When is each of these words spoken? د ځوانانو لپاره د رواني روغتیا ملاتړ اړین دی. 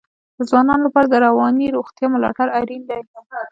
د 0.37 0.39
ځوانانو 0.49 0.85
لپاره 0.87 1.07
د 1.09 1.15
رواني 1.25 1.65
روغتیا 1.77 2.07
ملاتړ 2.13 2.47
اړین 2.59 2.81
دی. 2.89 3.01